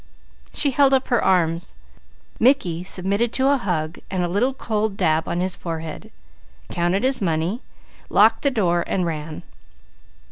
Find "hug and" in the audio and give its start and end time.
3.57-4.23